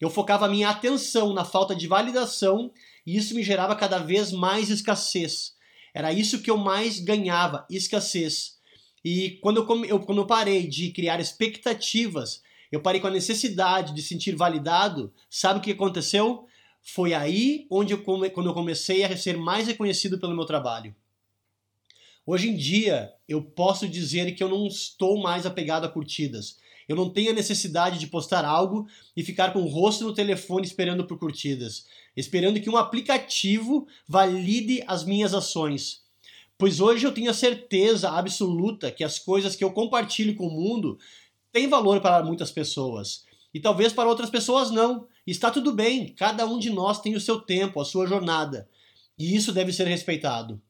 Eu 0.00 0.10
focava 0.10 0.46
a 0.46 0.48
minha 0.48 0.68
atenção 0.68 1.32
na 1.32 1.44
falta 1.44 1.74
de 1.74 1.86
validação 1.86 2.70
e 3.06 3.16
isso 3.16 3.34
me 3.34 3.42
gerava 3.42 3.74
cada 3.74 3.98
vez 3.98 4.32
mais 4.32 4.68
escassez. 4.68 5.54
Era 5.94 6.12
isso 6.12 6.42
que 6.42 6.50
eu 6.50 6.58
mais 6.58 7.00
ganhava, 7.00 7.66
escassez. 7.70 8.58
E 9.04 9.38
quando 9.42 9.66
eu, 9.88 10.00
quando 10.00 10.20
eu 10.20 10.26
parei 10.26 10.66
de 10.66 10.90
criar 10.90 11.20
expectativas, 11.20 12.42
eu 12.70 12.82
parei 12.82 13.00
com 13.00 13.06
a 13.06 13.10
necessidade 13.10 13.94
de 13.94 14.02
sentir 14.02 14.34
validado, 14.34 15.12
sabe 15.30 15.60
o 15.60 15.62
que 15.62 15.72
aconteceu? 15.72 16.46
Foi 16.82 17.14
aí 17.14 17.66
onde 17.70 17.94
eu, 17.94 18.02
quando 18.02 18.46
eu 18.46 18.54
comecei 18.54 19.04
a 19.04 19.16
ser 19.16 19.36
mais 19.36 19.66
reconhecido 19.66 20.18
pelo 20.18 20.34
meu 20.34 20.44
trabalho. 20.44 20.94
Hoje 22.26 22.48
em 22.48 22.56
dia, 22.56 23.12
eu 23.28 23.40
posso 23.40 23.88
dizer 23.88 24.34
que 24.34 24.42
eu 24.42 24.48
não 24.48 24.66
estou 24.66 25.22
mais 25.22 25.46
apegado 25.46 25.84
a 25.84 25.88
curtidas. 25.88 26.58
Eu 26.88 26.94
não 26.94 27.10
tenho 27.10 27.30
a 27.30 27.34
necessidade 27.34 27.98
de 27.98 28.06
postar 28.06 28.44
algo 28.44 28.86
e 29.16 29.22
ficar 29.22 29.52
com 29.52 29.60
o 29.60 29.68
rosto 29.68 30.04
no 30.04 30.14
telefone 30.14 30.66
esperando 30.66 31.04
por 31.04 31.18
curtidas, 31.18 31.86
esperando 32.16 32.60
que 32.60 32.70
um 32.70 32.76
aplicativo 32.76 33.86
valide 34.06 34.82
as 34.86 35.04
minhas 35.04 35.34
ações. 35.34 36.02
Pois 36.58 36.80
hoje 36.80 37.06
eu 37.06 37.12
tenho 37.12 37.30
a 37.30 37.34
certeza 37.34 38.10
absoluta 38.10 38.90
que 38.90 39.04
as 39.04 39.18
coisas 39.18 39.54
que 39.54 39.64
eu 39.64 39.72
compartilho 39.72 40.34
com 40.34 40.46
o 40.46 40.50
mundo 40.50 40.98
têm 41.52 41.68
valor 41.68 42.00
para 42.00 42.24
muitas 42.24 42.50
pessoas. 42.50 43.24
E 43.52 43.60
talvez 43.60 43.92
para 43.92 44.08
outras 44.08 44.30
pessoas 44.30 44.70
não. 44.70 45.06
Está 45.26 45.50
tudo 45.50 45.72
bem, 45.72 46.14
cada 46.14 46.46
um 46.46 46.58
de 46.58 46.70
nós 46.70 47.00
tem 47.00 47.16
o 47.16 47.20
seu 47.20 47.40
tempo, 47.40 47.80
a 47.80 47.84
sua 47.84 48.06
jornada. 48.06 48.68
E 49.18 49.34
isso 49.34 49.52
deve 49.52 49.72
ser 49.72 49.86
respeitado. 49.86 50.60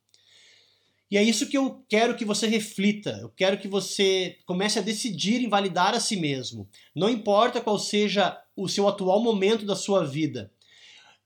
E 1.11 1.17
é 1.17 1.23
isso 1.23 1.49
que 1.49 1.57
eu 1.57 1.85
quero 1.89 2.17
que 2.17 2.25
você 2.25 2.47
reflita. 2.47 3.11
Eu 3.21 3.29
quero 3.29 3.59
que 3.59 3.69
você 3.69 4.39
comece 4.45 4.79
a 4.79 4.83
decidir 4.83 5.41
em 5.41 5.49
validar 5.49 5.95
a 5.95 6.01
si 6.01 6.17
mesmo. 6.17 6.69
Não 6.95 7.09
importa 7.09 7.61
qual 7.61 7.79
seja 7.79 8.37
o 8.57 8.69
seu 8.69 8.89
atual 8.89 9.23
momento 9.23 9.65
da 9.65 9.77
sua 9.77 10.05
vida, 10.05 10.51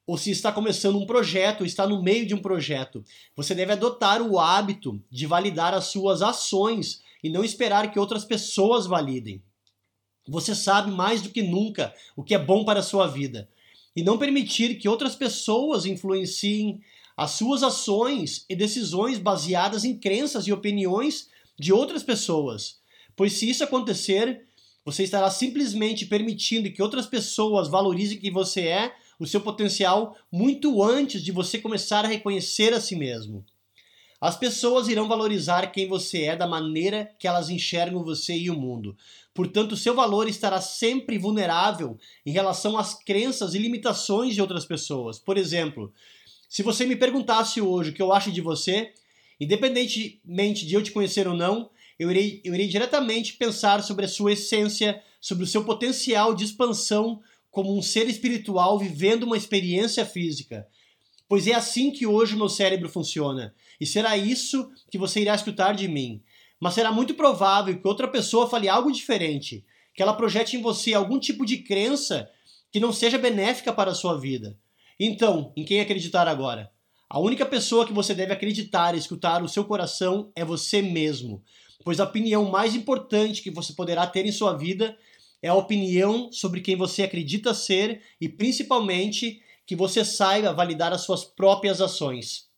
ou 0.07 0.19
se 0.19 0.33
está 0.33 0.51
começando 0.51 0.99
um 0.99 1.07
projeto, 1.07 1.61
ou 1.61 1.67
está 1.67 1.87
no 1.87 2.03
meio 2.03 2.27
de 2.27 2.35
um 2.35 2.43
projeto, 2.43 3.05
você 3.37 3.55
deve 3.55 3.73
adotar 3.73 4.21
o 4.21 4.41
hábito 4.41 5.01
de 5.09 5.25
validar 5.25 5.73
as 5.73 5.85
suas 5.85 6.21
ações 6.21 7.01
e 7.23 7.31
não 7.31 7.45
esperar 7.45 7.93
que 7.93 7.99
outras 7.99 8.25
pessoas 8.25 8.89
validem. 8.89 9.41
Você 10.29 10.53
sabe 10.53 10.91
mais 10.91 11.23
do 11.23 11.31
que 11.31 11.43
nunca 11.43 11.95
o 12.17 12.25
que 12.25 12.35
é 12.35 12.39
bom 12.39 12.65
para 12.65 12.81
a 12.81 12.83
sua 12.83 13.07
vida 13.07 13.49
e 13.95 14.03
não 14.03 14.19
permitir 14.19 14.77
que 14.77 14.89
outras 14.89 15.15
pessoas 15.15 15.87
influenciem 15.87 16.81
as 17.21 17.33
suas 17.33 17.63
ações 17.63 18.47
e 18.49 18.57
decisões 18.57 19.19
baseadas 19.19 19.85
em 19.85 19.95
crenças 19.95 20.47
e 20.47 20.53
opiniões 20.55 21.29
de 21.59 21.71
outras 21.71 22.03
pessoas. 22.03 22.79
Pois 23.15 23.35
se 23.35 23.51
isso 23.51 23.63
acontecer, 23.63 24.47
você 24.87 25.03
estará 25.03 25.31
simplesmente 25.31 26.07
permitindo 26.07 26.73
que 26.73 26.83
outras 26.83 27.05
pessoas 27.05 27.69
valorizem 27.69 28.17
quem 28.17 28.33
você 28.33 28.63
é, 28.63 28.95
o 29.19 29.27
seu 29.27 29.43
potencial, 29.43 30.17
muito 30.33 30.83
antes 30.83 31.23
de 31.23 31.31
você 31.31 31.59
começar 31.59 32.07
a 32.07 32.09
reconhecer 32.09 32.73
a 32.73 32.81
si 32.81 32.97
mesmo. 32.97 33.45
As 34.19 34.39
pessoas 34.39 34.89
irão 34.89 35.07
valorizar 35.07 35.67
quem 35.67 35.87
você 35.87 36.23
é 36.23 36.37
da 36.37 36.47
maneira 36.47 37.15
que 37.19 37.29
elas 37.29 37.51
enxergam 37.51 38.03
você 38.03 38.35
e 38.35 38.49
o 38.49 38.59
mundo. 38.59 38.97
Portanto, 39.35 39.77
seu 39.77 39.95
valor 39.95 40.27
estará 40.27 40.59
sempre 40.63 41.19
vulnerável 41.19 41.99
em 42.25 42.33
relação 42.33 42.79
às 42.79 42.95
crenças 42.95 43.53
e 43.53 43.59
limitações 43.59 44.35
de 44.35 44.41
outras 44.41 44.65
pessoas. 44.65 45.19
Por 45.19 45.37
exemplo, 45.37 45.93
se 46.51 46.65
você 46.65 46.85
me 46.85 46.97
perguntasse 46.97 47.61
hoje 47.61 47.91
o 47.91 47.95
que 47.95 48.03
eu 48.03 48.13
acho 48.13 48.33
de 48.33 48.41
você, 48.41 48.93
independentemente 49.39 50.67
de 50.67 50.75
eu 50.75 50.83
te 50.83 50.91
conhecer 50.91 51.29
ou 51.29 51.35
não, 51.35 51.71
eu 51.97 52.11
irei, 52.11 52.41
eu 52.45 52.53
irei 52.53 52.67
diretamente 52.67 53.35
pensar 53.35 53.85
sobre 53.85 54.05
a 54.05 54.09
sua 54.09 54.33
essência, 54.33 55.01
sobre 55.21 55.45
o 55.45 55.47
seu 55.47 55.65
potencial 55.65 56.35
de 56.35 56.45
expansão 56.45 57.21
como 57.53 57.79
um 57.79 57.81
ser 57.81 58.09
espiritual 58.09 58.81
vivendo 58.81 59.23
uma 59.23 59.37
experiência 59.37 60.05
física. 60.05 60.67
Pois 61.29 61.47
é 61.47 61.55
assim 61.55 61.93
que 61.93 62.05
hoje 62.05 62.35
o 62.35 62.39
meu 62.39 62.49
cérebro 62.49 62.89
funciona, 62.89 63.55
e 63.81 63.87
será 63.87 64.17
isso 64.17 64.73
que 64.91 64.99
você 64.99 65.21
irá 65.21 65.37
escutar 65.37 65.73
de 65.73 65.87
mim. 65.87 66.21
Mas 66.59 66.75
será 66.75 66.91
muito 66.91 67.15
provável 67.15 67.81
que 67.81 67.87
outra 67.87 68.09
pessoa 68.09 68.51
fale 68.51 68.69
algo 68.69 68.91
diferente, 68.91 69.65
que 69.95 70.03
ela 70.03 70.15
projete 70.15 70.57
em 70.57 70.63
você 70.63 70.95
algum 70.95 71.21
tipo 71.21 71.47
de 71.47 71.59
crença 71.59 72.29
que 72.73 72.81
não 72.81 72.93
seja 72.93 73.19
benéfica 73.19 73.73
para 73.73 73.93
a 73.93 73.95
sua 73.95 74.19
vida. 74.19 74.59
Então, 75.03 75.51
em 75.57 75.65
quem 75.65 75.81
acreditar 75.81 76.29
agora? 76.29 76.71
A 77.09 77.19
única 77.19 77.47
pessoa 77.47 77.87
que 77.87 77.93
você 77.93 78.15
deve 78.15 78.35
acreditar 78.35 78.95
e 78.95 78.99
escutar 78.99 79.43
o 79.43 79.49
seu 79.49 79.65
coração 79.65 80.31
é 80.37 80.45
você 80.45 80.83
mesmo, 80.83 81.43
pois 81.83 81.99
a 81.99 82.05
opinião 82.05 82.51
mais 82.51 82.75
importante 82.75 83.41
que 83.41 83.51
você 83.51 83.73
poderá 83.73 84.07
ter 84.07 84.27
em 84.27 84.31
sua 84.31 84.53
vida 84.59 84.95
é 85.41 85.49
a 85.49 85.55
opinião 85.55 86.31
sobre 86.31 86.61
quem 86.61 86.77
você 86.77 87.03
acredita 87.03 87.55
ser 87.55 88.03
e 88.21 88.29
principalmente 88.29 89.41
que 89.65 89.75
você 89.75 90.05
saiba 90.05 90.53
validar 90.53 90.93
as 90.93 91.01
suas 91.01 91.25
próprias 91.25 91.81
ações. 91.81 92.51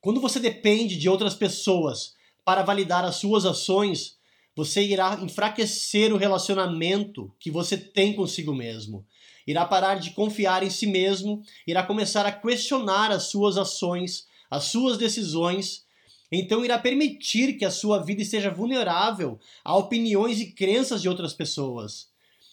Quando 0.00 0.20
você 0.20 0.38
depende 0.38 0.96
de 0.96 1.08
outras 1.08 1.34
pessoas 1.34 2.14
para 2.44 2.62
validar 2.62 3.04
as 3.04 3.16
suas 3.16 3.44
ações, 3.44 4.16
você 4.54 4.80
irá 4.80 5.18
enfraquecer 5.20 6.14
o 6.14 6.16
relacionamento 6.16 7.34
que 7.40 7.50
você 7.50 7.76
tem 7.76 8.14
consigo 8.14 8.54
mesmo 8.54 9.04
irá 9.46 9.64
parar 9.64 9.96
de 9.96 10.10
confiar 10.10 10.62
em 10.62 10.70
si 10.70 10.86
mesmo, 10.86 11.42
irá 11.66 11.82
começar 11.82 12.26
a 12.26 12.32
questionar 12.32 13.10
as 13.10 13.24
suas 13.24 13.56
ações, 13.56 14.26
as 14.50 14.64
suas 14.64 14.98
decisões, 14.98 15.84
então 16.30 16.64
irá 16.64 16.78
permitir 16.78 17.54
que 17.54 17.64
a 17.64 17.70
sua 17.70 18.02
vida 18.02 18.22
esteja 18.22 18.50
vulnerável 18.50 19.38
a 19.64 19.76
opiniões 19.76 20.40
e 20.40 20.52
crenças 20.52 21.00
de 21.00 21.08
outras 21.08 21.32
pessoas. 21.32 22.08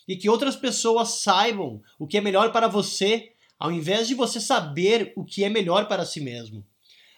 E 0.08 0.16
que 0.16 0.30
outras 0.30 0.56
pessoas 0.56 1.22
saibam 1.22 1.82
o 1.98 2.06
que 2.06 2.18
é 2.18 2.22
melhor 2.22 2.52
para 2.52 2.68
você, 2.68 3.32
ao 3.58 3.72
invés 3.72 4.08
de 4.08 4.14
você 4.14 4.40
saber 4.40 5.14
o 5.16 5.24
que 5.24 5.44
é 5.44 5.50
melhor 5.50 5.88
para 5.88 6.06
si 6.06 6.20
mesmo. 6.20 6.64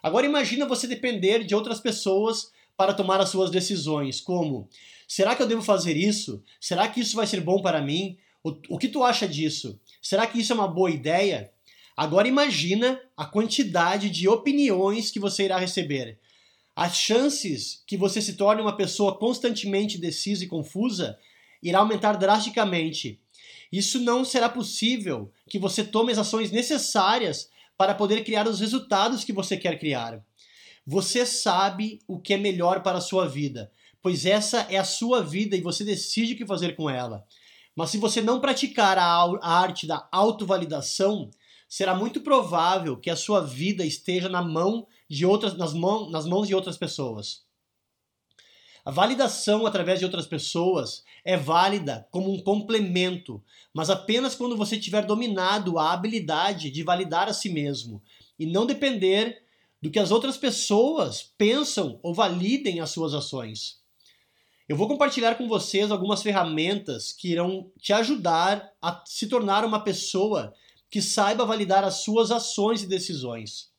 Agora 0.01 0.25
imagina 0.25 0.67
você 0.67 0.88
depender 0.88 1.44
de 1.44 1.55
outras 1.55 1.79
pessoas 1.79 2.51
para 2.77 2.94
tomar 2.94 3.20
as 3.20 3.29
suas 3.29 3.50
decisões, 3.50 4.22
como 4.22 4.70
será 5.08 5.36
que 5.36 5.41
eu 5.41 5.48
devo 5.48 5.62
fazer 5.62 5.96
isso? 5.96 6.44
Será 6.60 6.88
que 6.88 7.00
isso 7.00 7.15
vai 7.15 7.25
ser 7.25 7.41
bom 7.41 7.62
para 7.62 7.82
mim? 7.82 8.17
O, 8.46 8.75
o 8.75 8.78
que 8.78 8.88
tu 8.88 9.04
acha 9.04 9.28
disso? 9.28 9.80
Será 10.00 10.28
que 10.28 10.40
isso 10.40 10.54
é 10.54 10.56
uma 10.56 10.68
boa 10.68 10.92
ideia? 10.92 11.52
Agora 11.98 12.28
imagina 12.28 13.02
a 13.18 13.25
quantidade 13.25 14.08
de 14.08 14.28
opiniões 14.28 15.10
que 15.10 15.20
você 15.20 15.46
irá 15.46 15.58
receber. 15.58 16.20
As 16.75 16.96
chances 16.96 17.82
que 17.88 17.98
você 17.98 18.22
se 18.22 18.34
torne 18.34 18.62
uma 18.62 18.78
pessoa 18.78 19.18
constantemente 19.18 19.98
decisa 19.98 20.44
e 20.44 20.48
confusa 20.48 21.18
irá 21.64 21.80
aumentar 21.80 22.18
drasticamente. 22.18 23.20
Isso 23.72 24.00
não 24.00 24.24
será 24.24 24.48
possível 24.48 25.32
que 25.50 25.58
você 25.58 25.84
tome 25.84 26.12
as 26.12 26.20
ações 26.20 26.52
necessárias 26.52 27.50
para 27.75 27.96
poder 27.96 28.24
criar 28.24 28.48
os 28.48 28.60
resultados 28.60 29.24
que 29.24 29.34
você 29.34 29.58
quer 29.58 29.80
criar. 29.80 30.24
Você 30.86 31.25
sabe 31.25 31.98
o 32.08 32.20
que 32.20 32.36
é 32.36 32.38
melhor 32.38 32.84
para 32.84 33.00
a 33.00 33.02
sua 33.02 33.28
vida, 33.28 33.72
pois 34.04 34.24
essa 34.24 34.68
é 34.70 34.78
a 34.78 34.84
sua 34.84 35.24
vida 35.24 35.56
e 35.56 35.62
você 35.62 35.84
decide 35.84 36.34
o 36.34 36.38
que 36.38 36.46
fazer 36.46 36.75
com 36.75 36.88
ela. 36.88 37.25
Mas 37.75 37.89
se 37.89 37.98
você 37.98 38.22
não 38.22 38.39
praticar 38.39 38.98
a, 38.98 39.24
a 39.41 39.60
arte 39.60 39.86
da 39.86 40.08
autovalidação, 40.12 41.29
será 41.67 41.94
muito 41.94 42.22
provável 42.22 42.96
que 42.96 43.10
a 43.10 43.15
sua 43.15 43.41
vida 43.41 43.86
esteja 43.86 44.29
na 44.29 44.41
mão 44.41 44.88
de 45.10 45.25
outras, 45.25 45.58
nas, 45.58 45.74
mão, 45.74 46.10
nas 46.10 46.25
mãos 46.25 46.48
de 46.48 46.55
outras 46.55 46.77
pessoas. 46.77 47.44
A 48.86 48.91
validação 48.91 49.65
através 49.65 50.00
de 50.00 50.05
outras 50.05 50.27
pessoas 50.27 51.03
é 51.24 51.36
válida 51.36 52.08
como 52.12 52.32
um 52.32 52.39
complemento, 52.39 53.44
mas 53.74 53.89
apenas 53.89 54.36
quando 54.36 54.55
você 54.55 54.79
tiver 54.79 55.05
dominado 55.05 55.79
a 55.79 55.91
habilidade 55.91 56.70
de 56.70 56.84
validar 56.84 57.27
a 57.27 57.34
si 57.34 57.50
mesmo 57.50 58.01
e 58.38 58.46
não 58.46 58.65
depender 58.65 59.44
do 59.82 59.89
que 59.89 60.00
as 60.00 60.12
outras 60.12 60.38
pessoas 60.38 61.24
pensam 61.38 62.00
ou 62.03 62.13
validem 62.13 62.79
as 62.79 62.91
suas 62.91 63.15
ações. 63.15 63.84
Eu 64.68 64.76
vou 64.76 64.88
compartilhar 64.88 65.36
com 65.36 65.48
vocês 65.48 65.92
algumas 65.92 66.24
ferramentas 66.24 67.12
que 67.12 67.32
irão 67.32 67.72
te 67.80 67.94
ajudar 67.94 68.68
a 68.82 69.04
se 69.06 69.28
tornar 69.28 69.64
uma 69.64 69.84
pessoa 69.84 70.56
que 70.90 71.04
saiba 71.04 71.46
validar 71.46 71.84
as 71.84 72.04
suas 72.04 72.32
ações 72.32 72.82
e 72.82 72.88
decisões. 72.88 73.70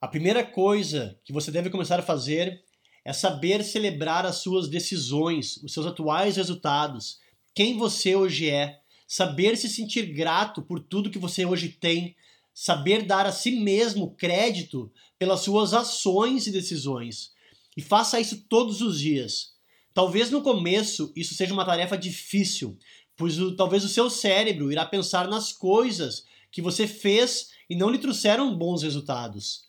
A 0.00 0.08
primeira 0.08 0.44
coisa 0.44 1.16
que 1.24 1.32
você 1.32 1.52
deve 1.52 1.70
começar 1.70 2.00
a 2.00 2.02
fazer 2.02 2.60
é 3.04 3.12
saber 3.12 3.62
celebrar 3.62 4.26
as 4.26 4.38
suas 4.38 4.68
decisões, 4.68 5.58
os 5.58 5.72
seus 5.72 5.86
atuais 5.86 6.36
resultados, 6.36 7.20
quem 7.54 7.78
você 7.78 8.16
hoje 8.16 8.50
é, 8.50 8.80
saber 9.06 9.56
se 9.56 9.68
sentir 9.68 10.06
grato 10.06 10.60
por 10.60 10.80
tudo 10.80 11.08
que 11.08 11.20
você 11.20 11.46
hoje 11.46 11.68
tem, 11.68 12.16
saber 12.52 13.04
dar 13.04 13.26
a 13.26 13.32
si 13.32 13.52
mesmo 13.52 14.16
crédito 14.16 14.90
pelas 15.20 15.40
suas 15.42 15.72
ações 15.72 16.48
e 16.48 16.50
decisões. 16.50 17.30
E 17.76 17.80
faça 17.80 18.18
isso 18.18 18.44
todos 18.48 18.80
os 18.80 18.98
dias. 18.98 19.55
Talvez 19.96 20.30
no 20.30 20.42
começo 20.42 21.10
isso 21.16 21.32
seja 21.32 21.54
uma 21.54 21.64
tarefa 21.64 21.96
difícil, 21.96 22.76
pois 23.16 23.40
o, 23.40 23.56
talvez 23.56 23.82
o 23.82 23.88
seu 23.88 24.10
cérebro 24.10 24.70
irá 24.70 24.84
pensar 24.84 25.26
nas 25.26 25.54
coisas 25.54 26.26
que 26.52 26.60
você 26.60 26.86
fez 26.86 27.52
e 27.70 27.74
não 27.74 27.88
lhe 27.88 27.96
trouxeram 27.96 28.54
bons 28.54 28.82
resultados. 28.82 29.64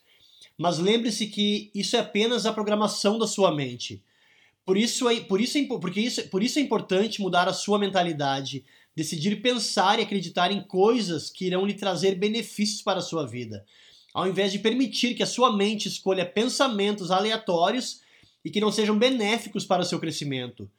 Mas 0.58 0.80
lembre-se 0.80 1.28
que 1.28 1.72
isso 1.74 1.96
é 1.96 2.00
apenas 2.00 2.46
a 2.46 2.52
programação 2.52 3.18
da 3.18 3.26
sua 3.26 3.56
mente. 3.56 4.04
Por 4.66 4.76
isso 4.76 5.08
é, 5.08 5.22
por 5.22 5.40
isso 5.40 5.58
é, 5.60 5.64
porque 5.64 6.02
isso, 6.02 6.28
por 6.28 6.44
isso 6.44 6.60
é 6.60 6.62
importante 6.62 7.22
mudar 7.22 7.48
a 7.48 7.54
sua 7.54 7.80
mentalidade, 7.80 8.66
decidir 8.94 9.42
pensar 9.42 9.98
e 9.98 10.02
acreditar 10.02 10.52
em 10.52 10.62
coisas 10.62 11.30
que 11.30 11.46
irão 11.46 11.66
lhe 11.66 11.74
trazer 11.74 12.16
benefícios 12.16 12.82
para 12.82 13.00
a 13.00 13.02
sua 13.02 13.26
vida, 13.26 13.66
ao 14.14 14.28
invés 14.28 14.52
de 14.52 14.60
permitir 14.60 15.16
que 15.16 15.24
a 15.24 15.26
sua 15.26 15.56
mente 15.56 15.88
escolha 15.88 16.26
pensamentos 16.26 17.12
aleatórios 17.12 18.06
e 18.48 18.50
que 18.50 18.62
não 18.62 18.72
sejam 18.72 18.98
benéficos 18.98 19.66
para 19.66 19.82
o 19.82 19.86
seu 19.86 20.00
crescimento. 20.00 20.72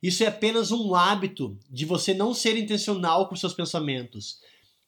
Isso 0.00 0.22
é 0.22 0.28
apenas 0.28 0.70
um 0.70 0.94
hábito 0.94 1.58
de 1.68 1.84
você 1.84 2.14
não 2.14 2.32
ser 2.32 2.56
intencional 2.56 3.28
com 3.28 3.34
seus 3.34 3.52
pensamentos. 3.52 4.38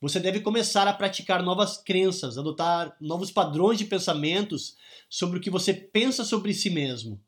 Você 0.01 0.21
deve 0.21 0.39
começar 0.39 0.87
a 0.87 0.93
praticar 0.93 1.43
novas 1.43 1.77
crenças, 1.77 2.39
adotar 2.39 2.97
novos 3.01 3.33
padrões 3.33 3.79
de 3.79 3.85
pensamentos 3.85 4.77
sobre 5.09 5.39
o 5.39 5.41
que 5.41 5.51
você 5.51 5.75
pensa 5.75 6.25
sobre 6.25 6.55
si 6.55 6.71
mesmo. 6.71 7.21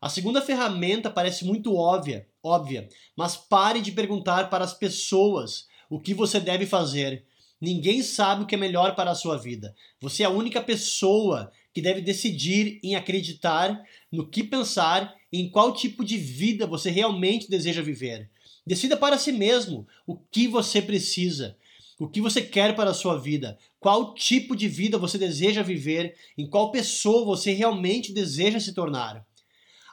A 0.00 0.08
segunda 0.08 0.40
ferramenta 0.40 1.10
parece 1.10 1.44
muito 1.44 1.74
óbvia, 1.74 2.24
óbvia, 2.40 2.88
mas 3.16 3.36
pare 3.36 3.80
de 3.80 3.90
perguntar 3.90 4.48
para 4.48 4.62
as 4.62 4.72
pessoas 4.72 5.66
o 5.90 5.98
que 5.98 6.14
você 6.14 6.38
deve 6.38 6.64
fazer. 6.64 7.26
Ninguém 7.60 8.04
sabe 8.04 8.44
o 8.44 8.46
que 8.46 8.54
é 8.54 8.58
melhor 8.58 8.94
para 8.94 9.10
a 9.10 9.16
sua 9.16 9.36
vida. 9.36 9.74
Você 10.00 10.22
é 10.22 10.26
a 10.26 10.30
única 10.30 10.62
pessoa 10.62 11.50
que 11.78 11.82
deve 11.82 12.00
decidir 12.00 12.80
em 12.82 12.96
acreditar 12.96 13.80
no 14.10 14.26
que 14.26 14.42
pensar 14.42 15.14
e 15.30 15.40
em 15.40 15.48
qual 15.48 15.72
tipo 15.72 16.04
de 16.04 16.16
vida 16.18 16.66
você 16.66 16.90
realmente 16.90 17.48
deseja 17.48 17.80
viver. 17.80 18.28
Decida 18.66 18.96
para 18.96 19.16
si 19.16 19.30
mesmo 19.30 19.86
o 20.04 20.16
que 20.16 20.48
você 20.48 20.82
precisa. 20.82 21.56
O 21.96 22.08
que 22.08 22.20
você 22.20 22.42
quer 22.42 22.74
para 22.74 22.90
a 22.90 22.94
sua 22.94 23.16
vida? 23.16 23.56
Qual 23.78 24.12
tipo 24.12 24.56
de 24.56 24.66
vida 24.66 24.98
você 24.98 25.16
deseja 25.16 25.62
viver? 25.62 26.16
Em 26.36 26.48
qual 26.48 26.72
pessoa 26.72 27.24
você 27.24 27.52
realmente 27.52 28.12
deseja 28.12 28.58
se 28.58 28.72
tornar? 28.72 29.24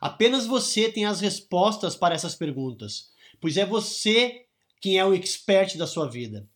Apenas 0.02 0.48
você 0.48 0.92
tem 0.92 1.06
as 1.06 1.22
respostas 1.22 1.96
para 1.96 2.16
essas 2.16 2.34
perguntas, 2.34 3.12
pois 3.40 3.58
é 3.58 3.66
você 3.66 4.46
quem 4.82 4.98
é 4.98 5.06
o 5.06 5.14
expert 5.14 5.78
da 5.78 5.86
sua 5.86 6.10
vida. 6.10 6.48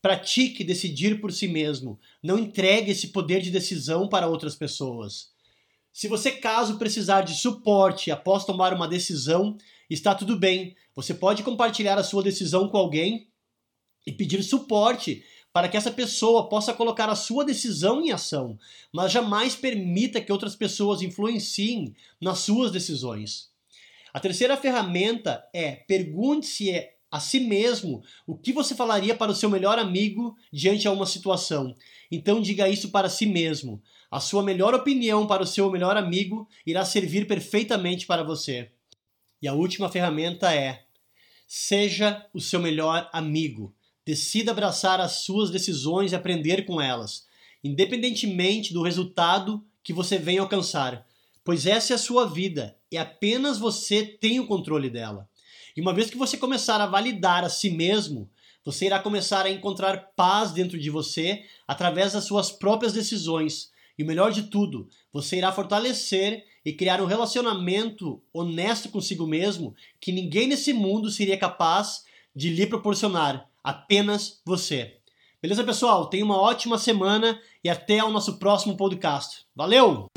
Pratique 0.00 0.62
decidir 0.62 1.20
por 1.20 1.32
si 1.32 1.48
mesmo. 1.48 1.98
Não 2.22 2.38
entregue 2.38 2.92
esse 2.92 3.08
poder 3.08 3.40
de 3.40 3.50
decisão 3.50 4.08
para 4.08 4.28
outras 4.28 4.54
pessoas. 4.54 5.30
Se 5.92 6.06
você, 6.06 6.30
caso 6.30 6.78
precisar 6.78 7.22
de 7.22 7.34
suporte 7.34 8.10
após 8.10 8.44
tomar 8.44 8.72
uma 8.72 8.86
decisão, 8.86 9.56
está 9.90 10.14
tudo 10.14 10.36
bem. 10.36 10.76
Você 10.94 11.12
pode 11.12 11.42
compartilhar 11.42 11.98
a 11.98 12.04
sua 12.04 12.22
decisão 12.22 12.68
com 12.68 12.76
alguém 12.76 13.28
e 14.06 14.12
pedir 14.12 14.42
suporte 14.42 15.24
para 15.52 15.68
que 15.68 15.76
essa 15.76 15.90
pessoa 15.90 16.48
possa 16.48 16.72
colocar 16.72 17.08
a 17.08 17.16
sua 17.16 17.44
decisão 17.44 18.00
em 18.00 18.12
ação, 18.12 18.56
mas 18.92 19.10
jamais 19.10 19.56
permita 19.56 20.20
que 20.20 20.30
outras 20.30 20.54
pessoas 20.54 21.02
influenciem 21.02 21.96
nas 22.20 22.38
suas 22.40 22.70
decisões. 22.70 23.50
A 24.12 24.20
terceira 24.20 24.56
ferramenta 24.56 25.44
é 25.52 25.72
pergunte-se 25.72 26.88
a 27.10 27.20
si 27.20 27.40
mesmo 27.40 28.02
o 28.26 28.36
que 28.36 28.52
você 28.52 28.74
falaria 28.74 29.14
para 29.14 29.32
o 29.32 29.34
seu 29.34 29.48
melhor 29.48 29.78
amigo 29.78 30.36
diante 30.52 30.82
de 30.82 30.88
uma 30.88 31.06
situação. 31.06 31.74
Então 32.10 32.40
diga 32.40 32.68
isso 32.68 32.90
para 32.90 33.08
si 33.08 33.26
mesmo. 33.26 33.82
A 34.10 34.20
sua 34.20 34.42
melhor 34.42 34.74
opinião 34.74 35.26
para 35.26 35.42
o 35.42 35.46
seu 35.46 35.70
melhor 35.70 35.96
amigo 35.96 36.48
irá 36.66 36.84
servir 36.84 37.26
perfeitamente 37.26 38.06
para 38.06 38.22
você. 38.22 38.70
E 39.40 39.48
a 39.48 39.54
última 39.54 39.88
ferramenta 39.88 40.54
é: 40.54 40.84
seja 41.46 42.26
o 42.32 42.40
seu 42.40 42.60
melhor 42.60 43.08
amigo. 43.12 43.74
Decida 44.04 44.52
abraçar 44.52 45.00
as 45.00 45.24
suas 45.24 45.50
decisões 45.50 46.12
e 46.12 46.16
aprender 46.16 46.64
com 46.64 46.80
elas, 46.80 47.26
independentemente 47.62 48.72
do 48.72 48.82
resultado 48.82 49.62
que 49.82 49.92
você 49.92 50.18
venha 50.18 50.40
alcançar, 50.40 51.06
pois 51.44 51.66
essa 51.66 51.92
é 51.92 51.96
a 51.96 51.98
sua 51.98 52.26
vida 52.26 52.76
e 52.90 52.96
apenas 52.96 53.58
você 53.58 54.04
tem 54.04 54.40
o 54.40 54.46
controle 54.46 54.88
dela. 54.88 55.28
E 55.78 55.80
uma 55.80 55.94
vez 55.94 56.10
que 56.10 56.16
você 56.16 56.36
começar 56.36 56.80
a 56.80 56.86
validar 56.86 57.44
a 57.44 57.48
si 57.48 57.70
mesmo, 57.70 58.28
você 58.64 58.86
irá 58.86 58.98
começar 58.98 59.46
a 59.46 59.50
encontrar 59.50 60.10
paz 60.16 60.50
dentro 60.50 60.76
de 60.76 60.90
você 60.90 61.44
através 61.68 62.14
das 62.14 62.24
suas 62.24 62.50
próprias 62.50 62.92
decisões. 62.92 63.70
E 63.96 64.02
o 64.02 64.06
melhor 64.06 64.32
de 64.32 64.50
tudo, 64.50 64.88
você 65.12 65.36
irá 65.36 65.52
fortalecer 65.52 66.44
e 66.64 66.72
criar 66.72 67.00
um 67.00 67.06
relacionamento 67.06 68.20
honesto 68.34 68.88
consigo 68.88 69.24
mesmo 69.24 69.72
que 70.00 70.10
ninguém 70.10 70.48
nesse 70.48 70.72
mundo 70.72 71.12
seria 71.12 71.38
capaz 71.38 72.02
de 72.34 72.50
lhe 72.50 72.66
proporcionar 72.66 73.48
apenas 73.62 74.40
você. 74.44 74.96
Beleza, 75.40 75.62
pessoal? 75.62 76.06
Tenha 76.06 76.24
uma 76.24 76.42
ótima 76.42 76.76
semana 76.76 77.40
e 77.62 77.70
até 77.70 78.02
o 78.02 78.10
nosso 78.10 78.40
próximo 78.40 78.76
podcast. 78.76 79.46
Valeu! 79.54 80.08